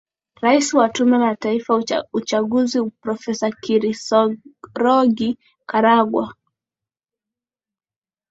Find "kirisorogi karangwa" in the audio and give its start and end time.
3.51-6.35